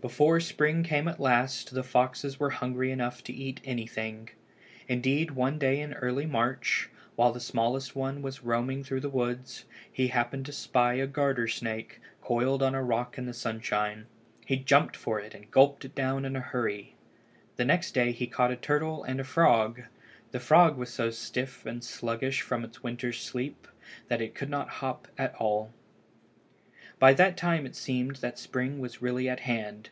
Before 0.00 0.40
spring 0.40 0.82
came 0.82 1.08
at 1.08 1.20
last 1.20 1.74
the 1.74 1.82
foxes 1.82 2.40
were 2.40 2.48
hungry 2.48 2.90
enough 2.90 3.22
to 3.24 3.34
eat 3.34 3.60
anything. 3.64 4.30
Indeed 4.88 5.32
one 5.32 5.58
day 5.58 5.78
in 5.78 5.92
early 5.92 6.24
March, 6.24 6.88
while 7.16 7.32
the 7.32 7.38
smallest 7.38 7.94
one 7.94 8.22
was 8.22 8.42
roaming 8.42 8.82
through 8.82 9.00
the 9.00 9.10
woods, 9.10 9.66
he 9.92 10.06
happened 10.08 10.46
to 10.46 10.52
spy 10.52 10.94
a 10.94 11.06
garter 11.06 11.46
snake 11.46 12.00
coiled 12.22 12.62
on 12.62 12.74
a 12.74 12.82
rock 12.82 13.18
in 13.18 13.26
the 13.26 13.34
sunshine. 13.34 14.06
He 14.46 14.56
jumped 14.56 14.96
for 14.96 15.20
it 15.20 15.34
and 15.34 15.50
gulped 15.50 15.84
it 15.84 15.94
down 15.94 16.24
in 16.24 16.34
a 16.34 16.40
hurry. 16.40 16.94
The 17.56 17.66
next 17.66 17.92
day 17.92 18.10
he 18.12 18.26
caught 18.26 18.50
a 18.50 18.56
turtle 18.56 19.04
and 19.04 19.20
a 19.20 19.22
frog. 19.24 19.82
The 20.30 20.40
frog 20.40 20.78
was 20.78 20.88
so 20.88 21.10
stiff 21.10 21.66
and 21.66 21.84
sluggish 21.84 22.40
from 22.40 22.64
its 22.64 22.82
winter's 22.82 23.20
sleep 23.20 23.68
that 24.08 24.22
it 24.22 24.34
could 24.34 24.48
not 24.48 24.70
hop 24.70 25.08
at 25.18 25.34
all. 25.34 25.74
By 26.98 27.14
that 27.14 27.38
time 27.38 27.64
it 27.64 27.74
seemed 27.74 28.16
that 28.16 28.38
spring 28.38 28.78
was 28.78 29.00
really 29.00 29.26
at 29.26 29.40
hand. 29.40 29.88